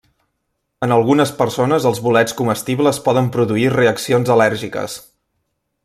En 0.85 0.93
algunes 0.95 1.33
persones 1.41 1.85
els 1.89 2.01
bolets 2.07 2.35
comestibles 2.39 3.01
poden 3.09 3.31
produir 3.37 3.69
reaccions 3.77 4.33
al·lèrgiques. 4.39 4.99